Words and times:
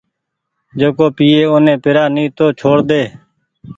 جيڪو 0.79 1.05
پيئي 1.17 1.41
اوني 1.49 1.73
پيرآ 1.83 2.03
ني 2.15 2.23
تو 2.37 2.45
چهوڙ 2.59 2.77
ۮي 2.89 3.03